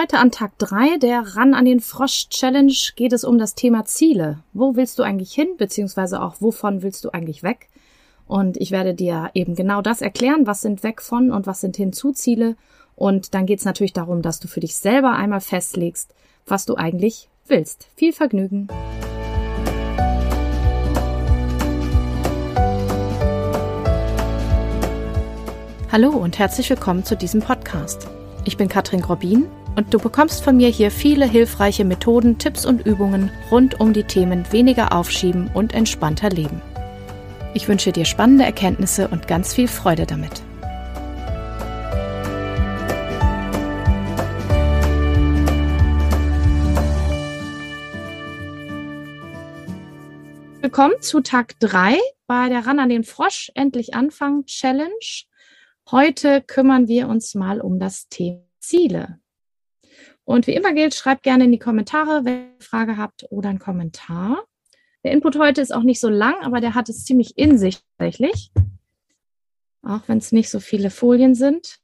Heute 0.00 0.18
an 0.18 0.30
Tag 0.30 0.56
drei 0.58 0.96
der 0.98 1.34
Ran 1.34 1.54
an 1.54 1.64
den 1.64 1.80
Frosch 1.80 2.28
Challenge 2.28 2.72
geht 2.94 3.12
es 3.12 3.24
um 3.24 3.36
das 3.36 3.56
Thema 3.56 3.84
Ziele. 3.84 4.44
Wo 4.52 4.76
willst 4.76 4.96
du 5.00 5.02
eigentlich 5.02 5.32
hin, 5.32 5.48
beziehungsweise 5.58 6.22
auch 6.22 6.36
wovon 6.38 6.82
willst 6.82 7.04
du 7.04 7.10
eigentlich 7.10 7.42
weg? 7.42 7.68
Und 8.28 8.56
ich 8.58 8.70
werde 8.70 8.94
dir 8.94 9.30
eben 9.34 9.56
genau 9.56 9.82
das 9.82 10.00
erklären, 10.00 10.46
was 10.46 10.60
sind 10.60 10.84
weg 10.84 11.02
von 11.02 11.32
und 11.32 11.48
was 11.48 11.62
sind 11.62 11.76
Hinzuziele. 11.76 12.54
Und 12.94 13.34
dann 13.34 13.44
geht 13.44 13.58
es 13.58 13.64
natürlich 13.64 13.92
darum, 13.92 14.22
dass 14.22 14.38
du 14.38 14.46
für 14.46 14.60
dich 14.60 14.76
selber 14.76 15.14
einmal 15.14 15.40
festlegst, 15.40 16.14
was 16.46 16.64
du 16.64 16.76
eigentlich 16.76 17.28
willst. 17.48 17.88
Viel 17.96 18.12
Vergnügen! 18.12 18.68
Hallo 25.90 26.10
und 26.10 26.38
herzlich 26.38 26.70
willkommen 26.70 27.02
zu 27.02 27.16
diesem 27.16 27.40
Podcast. 27.40 28.06
Ich 28.44 28.56
bin 28.56 28.68
Katrin 28.68 29.00
Grobin 29.00 29.48
und 29.78 29.94
du 29.94 30.00
bekommst 30.00 30.42
von 30.42 30.56
mir 30.56 30.70
hier 30.70 30.90
viele 30.90 31.24
hilfreiche 31.24 31.84
Methoden, 31.84 32.36
Tipps 32.38 32.66
und 32.66 32.84
Übungen 32.84 33.30
rund 33.48 33.78
um 33.78 33.92
die 33.92 34.02
Themen 34.02 34.44
weniger 34.50 34.92
aufschieben 34.92 35.52
und 35.54 35.72
entspannter 35.72 36.30
leben. 36.30 36.60
Ich 37.54 37.68
wünsche 37.68 37.92
dir 37.92 38.04
spannende 38.04 38.44
Erkenntnisse 38.44 39.06
und 39.06 39.28
ganz 39.28 39.54
viel 39.54 39.68
Freude 39.68 40.04
damit. 40.04 40.42
Willkommen 50.60 51.00
zu 51.00 51.20
Tag 51.20 51.54
3 51.60 51.98
bei 52.26 52.48
der 52.48 52.66
Ran 52.66 52.80
an 52.80 52.88
den 52.88 53.04
Frosch 53.04 53.52
Endlich 53.54 53.94
Anfangen 53.94 54.44
Challenge. 54.46 54.88
Heute 55.92 56.42
kümmern 56.42 56.88
wir 56.88 57.06
uns 57.06 57.36
mal 57.36 57.60
um 57.60 57.78
das 57.78 58.08
Thema 58.08 58.42
Ziele. 58.58 59.20
Und 60.28 60.46
wie 60.46 60.52
immer 60.52 60.74
gilt, 60.74 60.94
schreibt 60.94 61.22
gerne 61.22 61.44
in 61.44 61.52
die 61.52 61.58
Kommentare, 61.58 62.22
wenn 62.26 62.34
ihr 62.34 62.40
eine 62.40 62.60
Frage 62.60 62.96
habt 62.98 63.24
oder 63.30 63.48
einen 63.48 63.58
Kommentar. 63.58 64.44
Der 65.02 65.12
Input 65.12 65.38
heute 65.38 65.62
ist 65.62 65.74
auch 65.74 65.84
nicht 65.84 66.00
so 66.00 66.10
lang, 66.10 66.34
aber 66.42 66.60
der 66.60 66.74
hat 66.74 66.90
es 66.90 67.06
ziemlich 67.06 67.38
in 67.38 67.56
sich 67.56 67.78
tatsächlich. 67.96 68.50
Auch 69.80 70.02
wenn 70.06 70.18
es 70.18 70.30
nicht 70.30 70.50
so 70.50 70.60
viele 70.60 70.90
Folien 70.90 71.34
sind, 71.34 71.78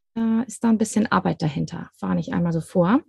ist 0.47 0.63
da 0.63 0.69
ein 0.69 0.77
bisschen 0.77 1.11
Arbeit 1.11 1.41
dahinter. 1.41 1.89
Fahre 1.97 2.21
ich 2.21 2.35
einmal 2.35 2.53
so 2.53 2.61
vor. 2.61 3.01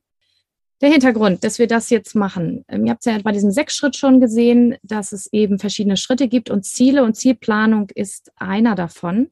Der 0.80 0.90
Hintergrund, 0.90 1.44
dass 1.44 1.60
wir 1.60 1.68
das 1.68 1.90
jetzt 1.90 2.16
machen. 2.16 2.64
Ähm, 2.70 2.86
ihr 2.86 2.92
habt 2.92 3.06
ja 3.06 3.18
bei 3.22 3.34
diesem 3.34 3.52
Sechs-Schritt 3.52 3.98
schon 3.98 4.22
gesehen, 4.22 4.78
dass 4.84 5.12
es 5.12 5.32
eben 5.34 5.60
verschiedene 5.60 5.98
Schritte 5.98 6.30
gibt 6.30 6.50
und 6.50 6.64
Ziele 6.64 7.04
und 7.04 7.16
Zielplanung 7.16 7.90
ist 7.94 8.32
einer 8.38 8.76
davon. 8.76 9.32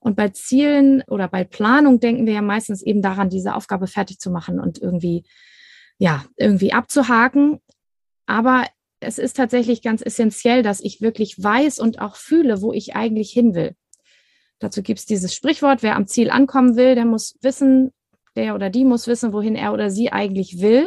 Und 0.00 0.16
bei 0.16 0.30
Zielen 0.30 1.02
oder 1.08 1.28
bei 1.28 1.44
Planung 1.44 2.00
denken 2.00 2.26
wir 2.26 2.32
ja 2.32 2.42
meistens 2.42 2.82
eben 2.82 3.02
daran, 3.02 3.28
diese 3.28 3.54
Aufgabe 3.54 3.86
fertig 3.86 4.18
zu 4.18 4.30
machen 4.30 4.58
und 4.58 4.80
irgendwie, 4.80 5.24
ja, 5.98 6.24
irgendwie 6.36 6.72
abzuhaken. 6.72 7.60
Aber 8.26 8.64
es 9.00 9.18
ist 9.18 9.36
tatsächlich 9.36 9.82
ganz 9.82 10.02
essentiell, 10.02 10.62
dass 10.62 10.80
ich 10.80 11.00
wirklich 11.00 11.42
weiß 11.42 11.78
und 11.78 12.00
auch 12.00 12.16
fühle, 12.16 12.62
wo 12.62 12.72
ich 12.72 12.96
eigentlich 12.96 13.30
hin 13.30 13.54
will. 13.54 13.74
Dazu 14.58 14.82
gibt 14.82 15.00
es 15.00 15.06
dieses 15.06 15.34
Sprichwort, 15.34 15.82
wer 15.82 15.96
am 15.96 16.06
Ziel 16.06 16.30
ankommen 16.30 16.76
will, 16.76 16.94
der 16.94 17.06
muss 17.06 17.38
wissen, 17.40 17.92
der 18.36 18.54
oder 18.54 18.70
die 18.70 18.84
muss 18.84 19.06
wissen, 19.06 19.32
wohin 19.32 19.56
er 19.56 19.72
oder 19.72 19.90
sie 19.90 20.12
eigentlich 20.12 20.60
will 20.60 20.86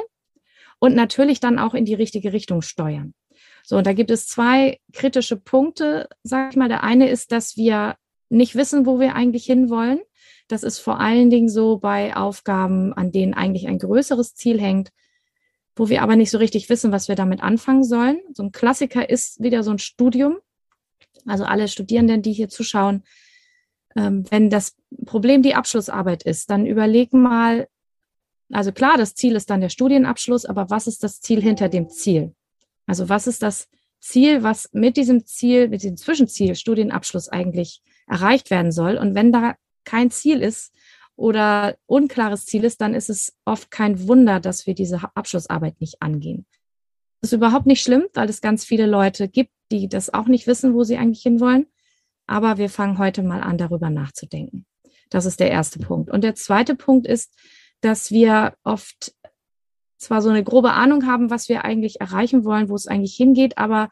und 0.80 0.96
natürlich 0.96 1.40
dann 1.40 1.60
auch 1.60 1.74
in 1.74 1.86
die 1.86 1.96
richtige 1.96 2.34
Richtung 2.34 2.62
steuern. 2.62 3.14
So, 3.64 3.78
und 3.78 3.88
da 3.88 3.94
gibt 3.94 4.12
es 4.12 4.28
zwei 4.28 4.80
kritische 4.92 5.38
Punkte, 5.38 6.10
sag 6.24 6.52
ich 6.52 6.58
mal. 6.58 6.68
Der 6.68 6.84
eine 6.84 7.10
ist, 7.10 7.32
dass 7.32 7.56
wir 7.56 7.96
nicht 8.30 8.56
wissen, 8.56 8.86
wo 8.86 9.00
wir 9.00 9.16
eigentlich 9.16 9.46
hinwollen. 9.46 10.00
Das 10.48 10.64
ist 10.64 10.80
vor 10.80 11.00
allen 11.00 11.30
Dingen 11.30 11.50
so 11.50 11.78
bei 11.78 12.16
Aufgaben, 12.16 12.94
an 12.94 13.12
denen 13.12 13.34
eigentlich 13.34 13.68
ein 13.68 13.80
größeres 13.80 14.36
Ziel 14.36 14.60
hängt, 14.60 14.90
wo 15.76 15.90
wir 15.90 16.02
aber 16.02 16.16
nicht 16.16 16.32
so 16.32 16.38
richtig 16.38 16.70
wissen, 16.70 16.92
was 16.92 17.08
wir 17.08 17.16
damit 17.16 17.42
anfangen 17.42 17.84
sollen. 17.84 18.20
So 18.34 18.44
ein 18.44 18.52
Klassiker 18.52 19.10
ist 19.10 19.42
wieder 19.42 19.64
so 19.64 19.72
ein 19.72 19.80
Studium. 19.80 20.38
Also 21.26 21.46
alle 21.46 21.68
Studierenden, 21.68 22.22
die 22.22 22.34
hier 22.34 22.50
zuschauen, 22.50 23.04
ähm, 23.96 24.26
wenn 24.30 24.50
das 24.50 24.76
Problem 25.06 25.42
die 25.42 25.56
Abschlussarbeit 25.56 26.24
ist, 26.24 26.50
dann 26.50 26.66
überlegen 26.66 27.22
mal, 27.22 27.68
also 28.52 28.72
klar, 28.72 28.98
das 28.98 29.16
Ziel 29.16 29.36
ist 29.36 29.50
dann 29.50 29.62
der 29.62 29.70
Studienabschluss, 29.70 30.46
aber 30.46 30.70
was 30.70 30.88
ist 30.88 31.04
das 31.04 31.22
Ziel 31.22 31.42
hinter 31.42 31.70
dem 31.70 31.90
Ziel? 31.90 32.36
Also 32.86 33.10
was 33.10 33.28
ist 33.28 33.42
das 33.42 33.70
Ziel, 34.00 34.44
was 34.44 34.70
mit 34.74 34.98
diesem 34.98 35.26
Ziel, 35.26 35.70
mit 35.70 35.84
dem 35.84 35.96
Zwischenziel 35.96 36.56
Studienabschluss 36.56 37.30
eigentlich 37.30 37.82
erreicht 38.08 38.50
werden 38.50 38.72
soll. 38.72 38.98
Und 38.98 39.16
wenn 39.16 39.32
da 39.32 39.56
kein 39.84 40.12
Ziel 40.12 40.42
ist 40.42 40.74
oder 41.16 41.76
unklares 41.86 42.46
Ziel 42.46 42.64
ist, 42.64 42.82
dann 42.82 42.94
ist 42.94 43.10
es 43.10 43.34
oft 43.46 43.72
kein 43.72 44.08
Wunder, 44.08 44.40
dass 44.40 44.66
wir 44.66 44.74
diese 44.74 45.02
Abschlussarbeit 45.16 45.80
nicht 45.80 46.02
angehen. 46.02 46.46
Das 47.22 47.32
ist 47.32 47.38
überhaupt 47.38 47.66
nicht 47.66 47.82
schlimm, 47.82 48.06
weil 48.14 48.30
es 48.30 48.42
ganz 48.42 48.66
viele 48.66 48.86
Leute 48.86 49.28
gibt, 49.30 49.52
die 49.72 49.88
das 49.88 50.14
auch 50.14 50.28
nicht 50.28 50.48
wissen, 50.48 50.74
wo 50.74 50.84
sie 50.84 50.98
eigentlich 50.98 51.24
hinwollen. 51.24 51.68
Aber 52.28 52.58
wir 52.58 52.70
fangen 52.70 52.98
heute 52.98 53.24
mal 53.24 53.42
an, 53.42 53.58
darüber 53.58 53.90
nachzudenken. 53.90 54.66
Das 55.10 55.26
ist 55.26 55.40
der 55.40 55.52
erste 55.52 55.80
Punkt. 55.80 56.10
Und 56.10 56.24
der 56.24 56.36
zweite 56.36 56.76
Punkt 56.76 57.06
ist, 57.06 57.34
dass 57.82 58.12
wir 58.12 58.56
oft 58.64 59.14
zwar 59.98 60.22
so 60.22 60.30
eine 60.30 60.44
grobe 60.44 60.72
Ahnung 60.72 61.06
haben, 61.06 61.30
was 61.30 61.50
wir 61.50 61.64
eigentlich 61.66 62.02
erreichen 62.02 62.44
wollen, 62.44 62.70
wo 62.70 62.76
es 62.76 62.88
eigentlich 62.88 63.16
hingeht, 63.16 63.58
aber 63.58 63.90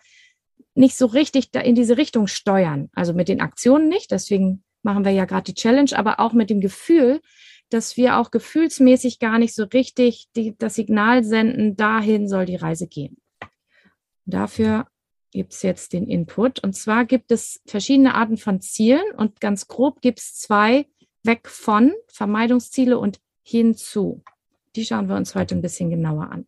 nicht 0.74 0.98
so 0.98 1.06
richtig 1.06 1.52
da 1.52 1.60
in 1.60 1.76
diese 1.76 1.98
Richtung 1.98 2.28
steuern. 2.28 2.90
Also 2.94 3.14
mit 3.14 3.28
den 3.28 3.42
Aktionen 3.42 3.90
nicht, 3.90 4.12
deswegen 4.12 4.64
machen 4.84 5.06
wir 5.06 5.12
ja 5.12 5.26
gerade 5.26 5.44
die 5.44 5.54
Challenge, 5.54 5.92
aber 5.94 6.20
auch 6.20 6.34
mit 6.34 6.50
dem 6.50 6.62
Gefühl, 6.62 7.22
dass 7.70 7.98
wir 7.98 8.18
auch 8.18 8.32
gefühlsmäßig 8.32 9.20
gar 9.20 9.40
nicht 9.40 9.56
so 9.56 9.64
richtig 9.64 10.28
die, 10.36 10.58
das 10.58 10.76
Signal 10.76 11.24
senden, 11.24 11.76
dahin 11.76 12.28
soll 12.28 12.46
die 12.46 12.56
Reise 12.56 12.88
gehen. 12.88 13.18
Dafür 14.26 14.88
gibt 15.32 15.54
es 15.54 15.62
jetzt 15.62 15.94
den 15.94 16.08
Input. 16.08 16.64
Und 16.64 16.74
zwar 16.74 17.06
gibt 17.06 17.32
es 17.32 17.62
verschiedene 17.66 18.14
Arten 18.14 18.38
von 18.38 18.62
Zielen 18.62 19.14
und 19.16 19.40
ganz 19.40 19.68
grob 19.68 20.02
gibt 20.02 20.20
es 20.20 20.36
zwei 20.36 20.86
weg 21.24 21.48
von 21.48 21.94
Vermeidungsziele 22.08 22.98
und 22.98 23.20
hinzu. 23.44 24.24
Die 24.76 24.86
schauen 24.86 25.08
wir 25.08 25.16
uns 25.16 25.36
heute 25.36 25.56
ein 25.56 25.62
bisschen 25.62 25.90
genauer 25.90 26.32
an. 26.32 26.46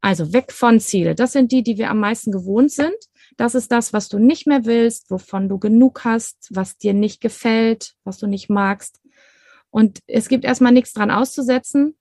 Also 0.00 0.32
weg 0.32 0.52
von 0.52 0.80
Ziele. 0.80 1.14
Das 1.14 1.32
sind 1.32 1.52
die, 1.52 1.62
die 1.62 1.78
wir 1.78 1.90
am 1.90 2.00
meisten 2.00 2.32
gewohnt 2.32 2.70
sind. 2.70 2.96
Das 3.38 3.54
ist 3.54 3.70
das, 3.70 3.92
was 3.92 4.08
du 4.08 4.18
nicht 4.18 4.48
mehr 4.48 4.64
willst, 4.64 5.12
wovon 5.12 5.48
du 5.48 5.58
genug 5.58 6.04
hast, 6.04 6.48
was 6.50 6.76
dir 6.76 6.92
nicht 6.92 7.20
gefällt, 7.20 7.94
was 8.02 8.18
du 8.18 8.26
nicht 8.26 8.50
magst. 8.50 9.00
Und 9.70 10.00
es 10.08 10.28
gibt 10.28 10.44
erstmal 10.44 10.72
nichts 10.72 10.92
dran 10.92 11.12
auszusetzen. 11.12 11.96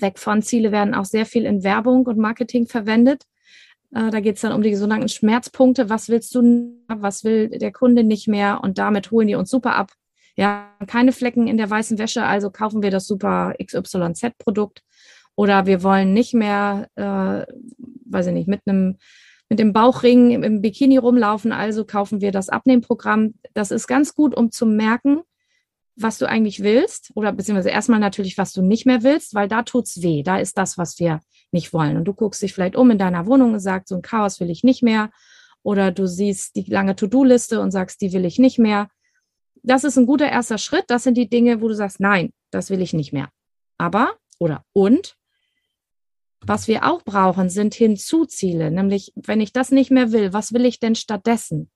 Weg 0.00 0.18
von 0.18 0.42
Ziele 0.42 0.72
werden 0.72 0.92
auch 0.92 1.04
sehr 1.04 1.24
viel 1.24 1.44
in 1.44 1.62
Werbung 1.62 2.04
und 2.06 2.18
Marketing 2.18 2.66
verwendet. 2.66 3.26
Äh, 3.94 4.10
da 4.10 4.18
geht 4.18 4.36
es 4.36 4.42
dann 4.42 4.52
um 4.52 4.62
die 4.62 4.74
sogenannten 4.74 5.08
Schmerzpunkte. 5.08 5.88
Was 5.88 6.08
willst 6.08 6.34
du, 6.34 6.74
was 6.88 7.22
will 7.22 7.48
der 7.48 7.70
Kunde 7.70 8.02
nicht 8.02 8.26
mehr? 8.26 8.60
Und 8.60 8.78
damit 8.78 9.12
holen 9.12 9.28
die 9.28 9.36
uns 9.36 9.50
super 9.50 9.76
ab. 9.76 9.92
Ja, 10.34 10.74
keine 10.88 11.12
Flecken 11.12 11.46
in 11.46 11.58
der 11.58 11.70
weißen 11.70 11.98
Wäsche, 11.98 12.24
also 12.24 12.50
kaufen 12.50 12.82
wir 12.82 12.90
das 12.90 13.06
super 13.06 13.54
XYZ-Produkt. 13.62 14.82
Oder 15.36 15.66
wir 15.66 15.84
wollen 15.84 16.12
nicht 16.12 16.34
mehr, 16.34 16.88
äh, 16.96 17.46
weiß 18.06 18.26
ich 18.26 18.32
nicht, 18.32 18.48
mit 18.48 18.62
einem 18.66 18.98
mit 19.50 19.58
dem 19.58 19.72
Bauchring 19.72 20.30
im 20.30 20.62
Bikini 20.62 20.96
rumlaufen, 20.96 21.52
also 21.52 21.84
kaufen 21.84 22.20
wir 22.20 22.30
das 22.30 22.48
Abnehmprogramm. 22.48 23.34
Das 23.52 23.72
ist 23.72 23.88
ganz 23.88 24.14
gut, 24.14 24.34
um 24.34 24.52
zu 24.52 24.64
merken, 24.64 25.22
was 25.96 26.18
du 26.18 26.28
eigentlich 26.28 26.62
willst 26.62 27.10
oder 27.14 27.32
beziehungsweise 27.32 27.70
erstmal 27.70 27.98
natürlich, 27.98 28.38
was 28.38 28.52
du 28.52 28.62
nicht 28.62 28.86
mehr 28.86 29.02
willst, 29.02 29.34
weil 29.34 29.48
da 29.48 29.62
tut's 29.62 30.02
weh. 30.02 30.22
Da 30.22 30.38
ist 30.38 30.56
das, 30.56 30.78
was 30.78 30.98
wir 31.00 31.20
nicht 31.50 31.72
wollen. 31.72 31.96
Und 31.96 32.04
du 32.04 32.14
guckst 32.14 32.40
dich 32.40 32.54
vielleicht 32.54 32.76
um 32.76 32.90
in 32.92 32.98
deiner 32.98 33.26
Wohnung 33.26 33.52
und 33.52 33.60
sagst, 33.60 33.88
so 33.88 33.96
ein 33.96 34.02
Chaos 34.02 34.38
will 34.38 34.50
ich 34.50 34.62
nicht 34.62 34.82
mehr. 34.82 35.10
Oder 35.62 35.90
du 35.90 36.06
siehst 36.06 36.54
die 36.54 36.62
lange 36.62 36.94
To-Do-Liste 36.94 37.60
und 37.60 37.72
sagst, 37.72 38.00
die 38.00 38.12
will 38.12 38.24
ich 38.24 38.38
nicht 38.38 38.58
mehr. 38.58 38.88
Das 39.62 39.84
ist 39.84 39.98
ein 39.98 40.06
guter 40.06 40.30
erster 40.30 40.58
Schritt. 40.58 40.84
Das 40.88 41.02
sind 41.02 41.16
die 41.16 41.28
Dinge, 41.28 41.60
wo 41.60 41.68
du 41.68 41.74
sagst, 41.74 42.00
nein, 42.00 42.32
das 42.50 42.70
will 42.70 42.80
ich 42.80 42.94
nicht 42.94 43.12
mehr. 43.12 43.28
Aber 43.76 44.14
oder 44.38 44.64
und 44.72 45.16
was 46.46 46.68
wir 46.68 46.84
auch 46.90 47.02
brauchen, 47.02 47.50
sind 47.50 47.74
Hinzuziele, 47.74 48.70
nämlich 48.70 49.12
wenn 49.14 49.40
ich 49.40 49.52
das 49.52 49.70
nicht 49.70 49.90
mehr 49.90 50.12
will, 50.12 50.32
was 50.32 50.52
will 50.52 50.64
ich 50.64 50.80
denn 50.80 50.94
stattdessen? 50.94 51.70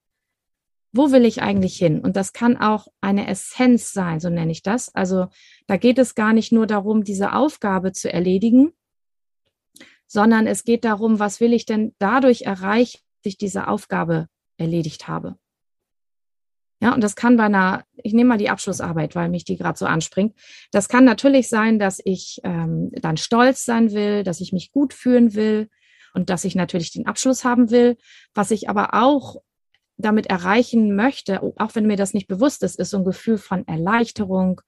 Wo 0.93 1.11
will 1.11 1.25
ich 1.25 1.43
eigentlich 1.43 1.77
hin? 1.77 2.01
Und 2.01 2.17
das 2.17 2.33
kann 2.33 2.57
auch 2.57 2.87
eine 3.01 3.27
Essenz 3.29 3.93
sein, 3.93 4.21
so 4.21 4.31
nenne 4.31 4.53
ich 4.53 4.63
das. 4.63 4.95
Also 4.95 5.27
da 5.67 5.77
geht 5.77 5.99
es 5.99 6.15
gar 6.15 6.33
nicht 6.33 6.53
nur 6.53 6.67
darum, 6.67 7.03
diese 7.05 7.33
Aufgabe 7.33 7.93
zu 7.93 8.13
erledigen, 8.13 8.73
sondern 10.07 10.47
es 10.47 10.65
geht 10.65 10.85
darum, 10.85 11.19
was 11.19 11.41
will 11.41 11.53
ich 11.53 11.67
denn 11.67 11.95
dadurch 11.99 12.43
erreichen, 12.43 13.01
dass 13.23 13.33
ich 13.33 13.39
diese 13.39 13.69
Aufgabe 13.69 14.29
erledigt 14.57 15.09
habe. 15.09 15.37
Ja, 16.85 16.93
und 16.93 17.03
das 17.03 17.17
kann 17.17 17.39
bei 17.39 17.45
einer, 17.45 17.87
ich 17.97 18.13
nehme 18.13 18.29
mal 18.29 18.37
die 18.37 18.51
Abschlussarbeit, 18.51 19.15
weil 19.15 19.31
mich 19.31 19.47
die 19.47 19.57
gerade 19.57 19.79
so 19.79 19.87
anspringt. 19.87 20.35
Das 20.71 20.87
kann 20.87 21.07
natürlich 21.07 21.49
sein, 21.49 21.79
dass 21.79 21.99
ich 22.05 22.43
ähm, 22.45 22.91
dann 22.93 23.17
stolz 23.17 23.65
sein 23.65 23.93
will, 23.93 24.23
dass 24.23 24.43
ich 24.43 24.53
mich 24.53 24.71
gut 24.71 24.93
fühlen 24.93 25.35
will 25.35 25.71
und 26.13 26.29
dass 26.29 26.45
ich 26.45 26.55
natürlich 26.55 26.93
den 26.93 27.07
Abschluss 27.07 27.43
haben 27.43 27.71
will. 27.71 27.97
Was 28.35 28.51
ich 28.51 28.69
aber 28.69 28.93
auch 28.93 29.37
damit 29.97 30.27
erreichen 30.27 30.95
möchte, 30.95 31.43
auch 31.43 31.75
wenn 31.75 31.87
mir 31.87 31.97
das 31.97 32.13
nicht 32.13 32.29
bewusst 32.29 32.63
ist, 32.63 32.79
ist 32.79 32.91
so 32.91 32.99
ein 32.99 33.05
Gefühl 33.07 33.39
von 33.39 33.67
Erleichterung, 33.67 34.61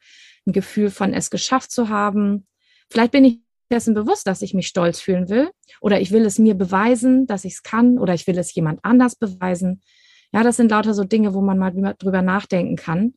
ein 0.46 0.54
Gefühl 0.54 0.88
von 0.88 1.12
es 1.12 1.28
geschafft 1.28 1.70
zu 1.70 1.90
haben. 1.90 2.46
Vielleicht 2.88 3.12
bin 3.12 3.26
ich 3.26 3.40
dessen 3.70 3.92
bewusst, 3.92 4.26
dass 4.26 4.40
ich 4.40 4.54
mich 4.54 4.68
stolz 4.68 5.00
fühlen 5.00 5.28
will 5.28 5.50
oder 5.82 6.00
ich 6.00 6.12
will 6.12 6.24
es 6.24 6.38
mir 6.38 6.54
beweisen, 6.54 7.26
dass 7.26 7.44
ich 7.44 7.56
es 7.56 7.62
kann 7.62 7.98
oder 7.98 8.14
ich 8.14 8.26
will 8.26 8.38
es 8.38 8.54
jemand 8.54 8.82
anders 8.84 9.16
beweisen. 9.16 9.82
Ja, 10.32 10.42
das 10.42 10.56
sind 10.56 10.70
lauter 10.70 10.94
so 10.94 11.04
Dinge, 11.04 11.34
wo 11.34 11.40
man 11.40 11.58
mal 11.58 11.94
drüber 11.98 12.22
nachdenken 12.22 12.76
kann. 12.76 13.14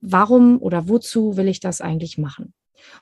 Warum 0.00 0.60
oder 0.60 0.88
wozu 0.88 1.36
will 1.36 1.48
ich 1.48 1.60
das 1.60 1.80
eigentlich 1.80 2.18
machen? 2.18 2.54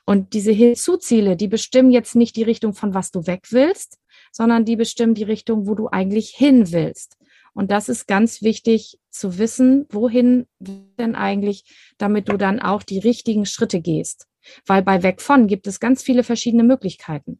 Und 0.05 0.33
diese 0.33 0.51
Hinzuziele, 0.51 1.35
die 1.35 1.47
bestimmen 1.47 1.91
jetzt 1.91 2.15
nicht 2.15 2.35
die 2.35 2.43
Richtung, 2.43 2.73
von 2.73 2.93
was 2.93 3.11
du 3.11 3.27
weg 3.27 3.47
willst, 3.51 3.99
sondern 4.31 4.65
die 4.65 4.75
bestimmen 4.75 5.13
die 5.13 5.23
Richtung, 5.23 5.67
wo 5.67 5.75
du 5.75 5.87
eigentlich 5.89 6.29
hin 6.29 6.71
willst. 6.71 7.17
Und 7.53 7.71
das 7.71 7.87
ist 7.87 8.07
ganz 8.07 8.41
wichtig 8.41 8.99
zu 9.09 9.37
wissen, 9.37 9.85
wohin 9.89 10.45
denn 10.59 11.15
eigentlich, 11.15 11.63
damit 11.97 12.27
du 12.29 12.37
dann 12.37 12.59
auch 12.59 12.83
die 12.83 12.99
richtigen 12.99 13.45
Schritte 13.45 13.79
gehst. 13.79 14.27
Weil 14.65 14.83
bei 14.83 15.03
Weg 15.03 15.21
von 15.21 15.47
gibt 15.47 15.65
es 15.65 15.79
ganz 15.79 16.03
viele 16.03 16.23
verschiedene 16.23 16.63
Möglichkeiten. 16.63 17.39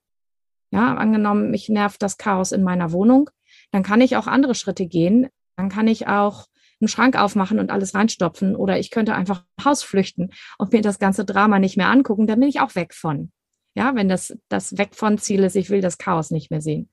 Ja, 0.72 0.96
angenommen, 0.96 1.52
mich 1.52 1.70
nervt 1.70 2.02
das 2.02 2.18
Chaos 2.18 2.52
in 2.52 2.64
meiner 2.64 2.92
Wohnung, 2.92 3.30
dann 3.72 3.84
kann 3.84 4.02
ich 4.02 4.16
auch 4.16 4.28
andere 4.28 4.56
Schritte 4.56 4.88
gehen. 4.88 5.28
Dann 5.58 5.70
kann 5.70 5.88
ich 5.88 6.08
auch 6.08 6.48
einen 6.82 6.88
Schrank 6.88 7.16
aufmachen 7.18 7.60
und 7.60 7.72
alles 7.72 7.96
reinstopfen 7.96 8.56
oder 8.56 8.80
ich 8.80 8.92
könnte 8.92 9.16
einfach 9.16 9.44
Haus 9.64 9.84
flüchten 9.84 10.32
und 10.58 10.74
mir 10.74 10.82
das 10.82 11.00
ganze 11.00 11.26
Drama 11.26 11.60
nicht 11.60 11.78
mehr 11.78 11.90
angucken, 11.90 12.28
dann 12.28 12.40
bin 12.40 12.50
ich 12.50 12.60
auch 12.60 12.76
weg 12.76 12.94
von. 12.94 13.32
Ja, 13.76 13.96
wenn 13.96 14.10
das, 14.10 14.38
das 14.50 14.78
weg 14.78 14.90
von 14.94 15.18
Ziel 15.18 15.44
ist, 15.44 15.56
ich 15.56 15.70
will 15.70 15.82
das 15.82 15.98
Chaos 15.98 16.32
nicht 16.32 16.52
mehr 16.52 16.62
sehen. 16.62 16.90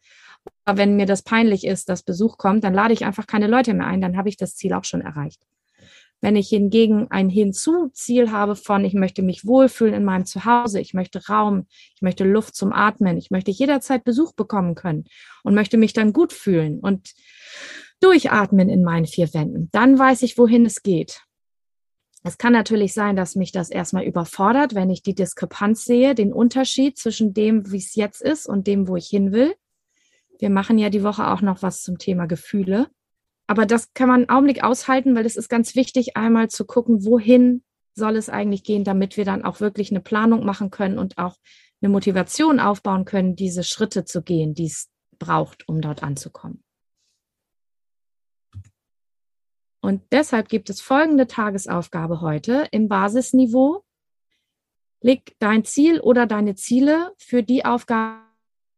Aber 0.64 0.78
wenn 0.78 0.96
mir 0.96 1.06
das 1.06 1.22
peinlich 1.22 1.64
ist, 1.64 1.88
dass 1.88 2.02
Besuch 2.02 2.38
kommt, 2.38 2.64
dann 2.64 2.74
lade 2.74 2.92
ich 2.92 3.04
einfach 3.04 3.26
keine 3.26 3.46
Leute 3.46 3.74
mehr 3.74 3.86
ein, 3.86 4.00
dann 4.00 4.16
habe 4.16 4.28
ich 4.28 4.36
das 4.36 4.56
Ziel 4.56 4.72
auch 4.72 4.84
schon 4.84 5.00
erreicht. 5.00 5.40
Wenn 6.20 6.36
ich 6.36 6.48
hingegen 6.48 7.08
ein 7.10 7.28
Hinzu-Ziel 7.28 8.30
habe 8.30 8.54
von, 8.54 8.84
ich 8.84 8.94
möchte 8.94 9.22
mich 9.22 9.44
wohlfühlen 9.44 9.94
in 9.94 10.04
meinem 10.04 10.24
Zuhause, 10.24 10.80
ich 10.80 10.94
möchte 10.94 11.26
Raum, 11.26 11.66
ich 11.96 12.02
möchte 12.02 12.24
Luft 12.24 12.54
zum 12.54 12.72
Atmen, 12.72 13.16
ich 13.18 13.32
möchte 13.32 13.50
jederzeit 13.50 14.04
Besuch 14.04 14.32
bekommen 14.32 14.76
können 14.76 15.04
und 15.42 15.54
möchte 15.54 15.78
mich 15.78 15.92
dann 15.92 16.12
gut 16.12 16.32
fühlen 16.32 16.78
und 16.78 17.12
durchatmen 18.02 18.68
in 18.68 18.82
meinen 18.82 19.06
vier 19.06 19.32
Wänden, 19.32 19.68
dann 19.72 19.98
weiß 19.98 20.22
ich, 20.22 20.36
wohin 20.38 20.66
es 20.66 20.82
geht. 20.82 21.22
Es 22.24 22.38
kann 22.38 22.52
natürlich 22.52 22.94
sein, 22.94 23.16
dass 23.16 23.34
mich 23.34 23.50
das 23.50 23.70
erstmal 23.70 24.04
überfordert, 24.04 24.74
wenn 24.74 24.90
ich 24.90 25.02
die 25.02 25.14
Diskrepanz 25.14 25.84
sehe, 25.84 26.14
den 26.14 26.32
Unterschied 26.32 26.96
zwischen 26.96 27.34
dem, 27.34 27.70
wie 27.72 27.78
es 27.78 27.94
jetzt 27.96 28.22
ist 28.22 28.46
und 28.46 28.66
dem, 28.66 28.86
wo 28.86 28.96
ich 28.96 29.08
hin 29.08 29.32
will. 29.32 29.54
Wir 30.38 30.50
machen 30.50 30.78
ja 30.78 30.88
die 30.88 31.02
Woche 31.02 31.28
auch 31.28 31.40
noch 31.40 31.62
was 31.62 31.82
zum 31.82 31.98
Thema 31.98 32.26
Gefühle. 32.26 32.88
Aber 33.48 33.66
das 33.66 33.92
kann 33.92 34.08
man 34.08 34.20
einen 34.20 34.28
Augenblick 34.28 34.62
aushalten, 34.62 35.16
weil 35.16 35.26
es 35.26 35.36
ist 35.36 35.48
ganz 35.48 35.74
wichtig, 35.74 36.16
einmal 36.16 36.48
zu 36.48 36.64
gucken, 36.64 37.04
wohin 37.04 37.64
soll 37.94 38.16
es 38.16 38.28
eigentlich 38.28 38.62
gehen, 38.64 38.84
damit 38.84 39.16
wir 39.16 39.24
dann 39.24 39.44
auch 39.44 39.60
wirklich 39.60 39.90
eine 39.90 40.00
Planung 40.00 40.44
machen 40.44 40.70
können 40.70 40.98
und 40.98 41.18
auch 41.18 41.36
eine 41.80 41.90
Motivation 41.90 42.60
aufbauen 42.60 43.04
können, 43.04 43.36
diese 43.36 43.64
Schritte 43.64 44.04
zu 44.04 44.22
gehen, 44.22 44.54
die 44.54 44.66
es 44.66 44.88
braucht, 45.18 45.68
um 45.68 45.80
dort 45.80 46.02
anzukommen. 46.02 46.62
Und 49.82 50.00
deshalb 50.12 50.48
gibt 50.48 50.70
es 50.70 50.80
folgende 50.80 51.26
Tagesaufgabe 51.26 52.20
heute 52.20 52.68
im 52.70 52.88
Basisniveau. 52.88 53.84
Leg 55.00 55.34
dein 55.40 55.64
Ziel 55.64 56.00
oder 56.00 56.26
deine 56.26 56.54
Ziele 56.54 57.12
für 57.18 57.42
die 57.42 57.64
Aufgabe 57.64 58.22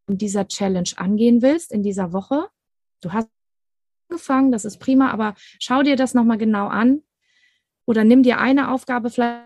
in 0.09 0.17
dieser 0.17 0.49
Challenge 0.49 0.89
angehen 0.97 1.43
willst, 1.43 1.73
in 1.73 1.83
dieser 1.83 2.15
Woche. 2.15 2.49
Du 3.03 3.13
hast 3.13 3.29
angefangen, 4.09 4.51
das 4.51 4.65
ist 4.65 4.79
prima, 4.79 5.11
aber 5.11 5.35
schau 5.37 5.83
dir 5.83 5.97
das 5.97 6.15
nochmal 6.15 6.39
genau 6.39 6.69
an 6.69 7.03
oder 7.85 8.03
nimm 8.03 8.23
dir 8.23 8.39
eine 8.39 8.73
Aufgabe, 8.73 9.11
vielleicht 9.11 9.45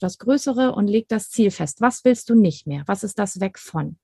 das 0.00 0.18
größere 0.18 0.74
und 0.74 0.88
leg 0.88 1.08
das 1.08 1.28
Ziel 1.28 1.50
fest. 1.50 1.82
Was 1.82 2.06
willst 2.06 2.30
du 2.30 2.34
nicht 2.34 2.66
mehr? 2.66 2.84
Was 2.86 3.04
ist 3.04 3.18
das 3.18 3.40
weg 3.40 3.58
von? 3.58 3.98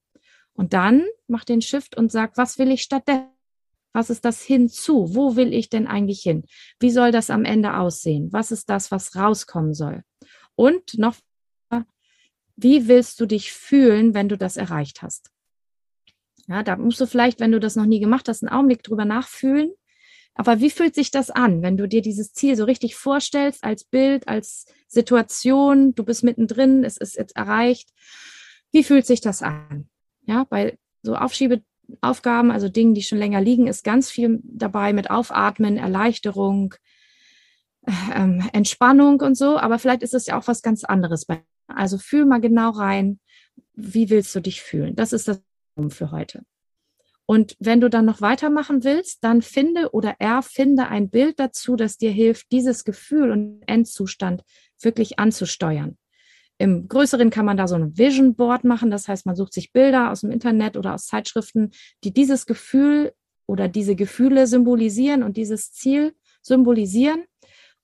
Und 0.53 0.75
dann 0.75 1.07
mach 1.27 1.45
den 1.45 1.63
Shift 1.63 1.97
und 1.97 2.13
sag, 2.13 2.37
was 2.37 2.59
will 2.59 2.71
ich 2.71 2.83
stattdessen? 2.83 3.31
Was 3.93 4.11
ist 4.11 4.25
das 4.25 4.43
hinzu? 4.43 5.15
Wo 5.15 5.37
will 5.37 5.53
ich 5.53 5.69
denn 5.69 5.87
eigentlich 5.87 6.21
hin? 6.23 6.45
Wie 6.81 6.91
soll 6.91 7.13
das 7.13 7.31
am 7.31 7.45
Ende 7.45 7.77
aussehen? 7.77 8.33
Was 8.33 8.51
ist 8.51 8.71
das, 8.71 8.91
was 8.91 9.17
rauskommen 9.17 9.75
soll? 9.75 10.03
Und 10.55 10.99
noch, 10.99 11.17
wie 12.57 12.89
willst 12.89 13.21
du 13.21 13.27
dich 13.27 13.53
fühlen, 13.53 14.15
wenn 14.15 14.29
du 14.29 14.39
das 14.39 14.57
erreicht 14.57 15.03
hast? 15.03 15.31
Ja, 16.49 16.63
da 16.63 16.77
musst 16.77 17.01
du 17.01 17.07
vielleicht, 17.07 17.41
wenn 17.41 17.53
du 17.53 17.61
das 17.61 17.77
noch 17.77 17.87
nie 17.87 18.01
gemacht 18.01 18.29
hast, 18.29 18.43
einen 18.43 18.53
Augenblick 18.53 18.83
drüber 18.83 19.05
nachfühlen. 19.05 19.73
Aber 20.35 20.61
wie 20.61 20.71
fühlt 20.71 20.95
sich 20.95 21.11
das 21.11 21.31
an, 21.31 21.63
wenn 21.63 21.77
du 21.77 21.87
dir 21.87 22.01
dieses 22.01 22.33
Ziel 22.33 22.57
so 22.57 22.65
richtig 22.65 22.97
vorstellst, 22.97 23.63
als 23.65 23.85
Bild, 23.85 24.29
als 24.29 24.65
Situation, 24.89 25.95
du 25.95 26.05
bist 26.05 26.25
mittendrin, 26.25 26.85
es 26.85 26.97
ist 26.97 27.17
jetzt 27.17 27.37
erreicht. 27.37 27.91
Wie 28.71 28.83
fühlt 28.83 29.07
sich 29.07 29.21
das 29.21 29.43
an? 29.43 29.89
Ja, 30.23 30.45
bei 30.45 30.79
so 31.03 31.17
Aufschiebe 31.17 31.63
Aufgaben, 32.01 32.51
also 32.51 32.69
Dingen, 32.69 32.95
die 32.95 33.03
schon 33.03 33.19
länger 33.19 33.41
liegen, 33.41 33.67
ist 33.67 33.85
ganz 33.85 34.11
viel 34.11 34.41
dabei 34.43 34.93
mit 34.93 35.11
Aufatmen, 35.11 35.77
Erleichterung, 35.77 36.75
ähm, 38.15 38.49
Entspannung 38.53 39.21
und 39.21 39.37
so. 39.37 39.59
Aber 39.59 39.79
vielleicht 39.79 40.03
ist 40.03 40.15
es 40.15 40.27
ja 40.27 40.39
auch 40.39 40.47
was 40.47 40.63
ganz 40.63 40.85
anderes. 40.85 41.27
Also 41.67 41.99
fühl 41.99 42.25
mal 42.25 42.41
genau 42.41 42.71
rein, 42.71 43.21
wie 43.75 44.11
willst 44.11 44.35
du 44.35 44.41
dich 44.41 44.63
fühlen? 44.63 44.95
Das 44.97 45.13
ist 45.13 45.29
das 45.29 45.43
für 45.89 46.11
heute. 46.11 46.45
Und 47.25 47.57
wenn 47.61 47.81
du 47.81 47.89
dann 47.89 48.05
noch 48.05 48.21
weitermachen 48.21 48.85
willst, 48.85 49.25
dann 49.25 49.43
finde 49.43 49.93
oder 49.93 50.17
erfinde 50.19 50.89
ein 50.89 51.09
Bild 51.09 51.39
dazu, 51.39 51.77
das 51.77 51.97
dir 51.97 52.11
hilft, 52.11 52.53
dieses 52.53 52.85
Gefühl 52.85 53.31
und 53.31 53.63
Endzustand 53.67 54.43
wirklich 54.81 55.19
anzusteuern. 55.19 55.97
Im 56.63 56.87
Größeren 56.87 57.31
kann 57.31 57.45
man 57.45 57.57
da 57.57 57.67
so 57.67 57.75
ein 57.75 57.99
Vision 57.99 58.37
Board 58.37 58.63
machen. 58.63 58.93
Das 58.93 59.09
heißt, 59.09 59.27
man 59.27 59.35
sucht 59.35 59.53
sich 59.53 59.73
Bilder 59.73 60.13
aus 60.13 60.21
dem 60.21 60.31
Internet 60.31 60.77
oder 60.77 60.95
aus 60.95 61.07
Zeitschriften, 61.07 61.73
die 62.05 62.13
dieses 62.13 62.47
Gefühl 62.47 63.13
oder 63.49 63.67
diese 63.67 63.97
Gefühle 63.97 64.47
symbolisieren 64.47 65.25
und 65.25 65.37
dieses 65.37 65.73
Ziel 65.73 66.15
symbolisieren 66.41 67.25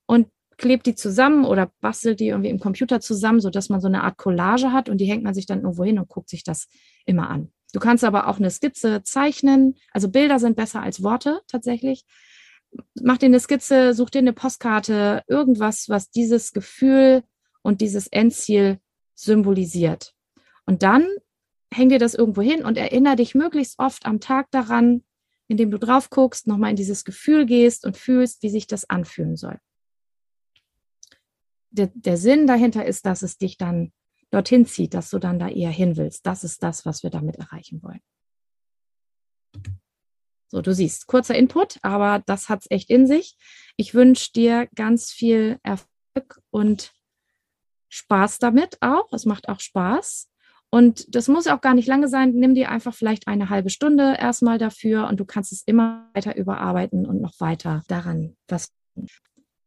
und 0.05 0.29
klebt 0.55 0.85
die 0.85 0.95
zusammen 0.95 1.43
oder 1.43 1.73
bastelt 1.81 2.21
die 2.21 2.29
irgendwie 2.29 2.51
im 2.51 2.61
Computer 2.61 3.01
zusammen, 3.01 3.41
sodass 3.41 3.67
man 3.67 3.81
so 3.81 3.89
eine 3.89 4.01
Art 4.01 4.15
Collage 4.15 4.71
hat 4.71 4.87
und 4.87 4.99
die 5.01 5.07
hängt 5.07 5.25
man 5.25 5.33
sich 5.33 5.45
dann 5.45 5.63
irgendwo 5.63 5.83
hin 5.83 5.99
und 5.99 6.07
guckt 6.07 6.29
sich 6.29 6.45
das 6.45 6.69
immer 7.05 7.29
an. 7.29 7.51
Du 7.73 7.81
kannst 7.81 8.05
aber 8.05 8.29
auch 8.29 8.37
eine 8.37 8.49
Skizze 8.49 9.03
zeichnen. 9.03 9.75
Also 9.91 10.07
Bilder 10.07 10.39
sind 10.39 10.55
besser 10.55 10.81
als 10.81 11.03
Worte 11.03 11.41
tatsächlich. 11.49 12.05
Mach 13.01 13.17
dir 13.17 13.25
eine 13.25 13.41
Skizze, 13.41 13.93
such 13.93 14.09
dir 14.09 14.19
eine 14.19 14.31
Postkarte, 14.31 15.23
irgendwas, 15.27 15.89
was 15.89 16.11
dieses 16.11 16.53
Gefühl 16.53 17.23
und 17.69 17.81
dieses 17.81 18.07
Endziel 18.07 18.79
symbolisiert. 19.13 20.15
Und 20.65 20.81
dann 20.83 21.07
häng 21.71 21.89
dir 21.89 21.99
das 21.99 22.15
irgendwo 22.15 22.41
hin 22.41 22.65
und 22.65 22.77
erinnere 22.77 23.15
dich 23.15 23.35
möglichst 23.35 23.77
oft 23.77 24.05
am 24.07 24.19
Tag 24.19 24.49
daran, 24.49 25.03
indem 25.47 25.69
du 25.69 25.77
drauf 25.77 26.09
guckst, 26.09 26.47
nochmal 26.47 26.71
in 26.71 26.75
dieses 26.75 27.05
Gefühl 27.05 27.45
gehst 27.45 27.85
und 27.85 27.95
fühlst, 27.95 28.41
wie 28.43 28.49
sich 28.49 28.65
das 28.65 28.89
anfühlen 28.89 29.35
soll. 29.35 29.59
Der, 31.69 31.91
der 31.93 32.17
Sinn 32.17 32.47
dahinter 32.47 32.85
ist, 32.85 33.05
dass 33.05 33.21
es 33.21 33.37
dich 33.37 33.57
dann 33.57 33.93
dorthin 34.31 34.65
zieht, 34.65 34.95
dass 34.95 35.11
du 35.11 35.19
dann 35.19 35.37
da 35.37 35.47
eher 35.47 35.71
hin 35.71 35.95
willst. 35.95 36.25
Das 36.25 36.43
ist 36.43 36.63
das, 36.63 36.87
was 36.87 37.03
wir 37.03 37.11
damit 37.11 37.37
erreichen 37.37 37.83
wollen. 37.83 38.01
So, 40.47 40.61
du 40.63 40.73
siehst, 40.73 41.05
kurzer 41.05 41.35
Input, 41.35 41.77
aber 41.83 42.23
das 42.25 42.49
hat 42.49 42.61
es 42.61 42.71
echt 42.71 42.89
in 42.89 43.05
sich. 43.05 43.37
Ich 43.77 43.93
wünsche 43.93 44.31
dir 44.33 44.67
ganz 44.73 45.11
viel 45.11 45.59
Erfolg 45.61 46.41
und 46.49 46.91
Spaß 47.89 48.39
damit 48.39 48.77
auch. 48.81 49.11
Es 49.11 49.25
macht 49.25 49.49
auch 49.49 49.59
Spaß. 49.59 50.29
Und 50.71 51.15
das 51.15 51.27
muss 51.27 51.47
auch 51.47 51.61
gar 51.61 51.73
nicht 51.73 51.87
lange 51.87 52.07
sein. 52.07 52.31
Nimm 52.33 52.53
dir 52.53 52.69
einfach 52.69 52.93
vielleicht 52.93 53.27
eine 53.27 53.49
halbe 53.49 53.69
Stunde 53.69 54.15
erstmal 54.19 54.59
dafür 54.59 55.07
und 55.07 55.19
du 55.19 55.25
kannst 55.25 55.51
es 55.51 55.63
immer 55.65 56.09
weiter 56.13 56.35
überarbeiten 56.35 57.07
und 57.07 57.21
noch 57.21 57.39
weiter 57.39 57.83
daran 57.87 58.35
was. 58.47 58.71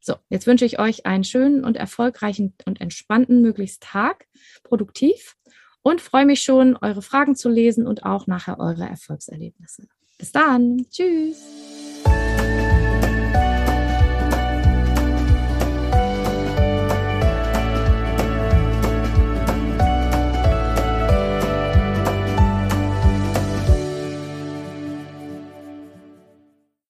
So, 0.01 0.15
jetzt 0.29 0.47
wünsche 0.47 0.65
ich 0.65 0.79
euch 0.79 1.07
einen 1.07 1.25
schönen 1.25 1.65
und 1.65 1.77
erfolgreichen 1.77 2.55
und 2.67 2.81
entspannten 2.81 3.41
möglichst 3.41 3.83
Tag, 3.83 4.27
produktiv 4.63 5.37
und 5.83 6.01
freue 6.01 6.27
mich 6.27 6.43
schon, 6.43 6.77
eure 6.77 7.03
Fragen 7.03 7.35
zu 7.35 7.49
lesen 7.49 7.87
und 7.87 8.05
auch 8.05 8.27
nachher 8.27 8.59
eure 8.59 8.85
Erfolgserlebnisse. 8.85 9.89
Bis 10.19 10.31
dann. 10.31 10.87
Tschüss. 10.91 11.82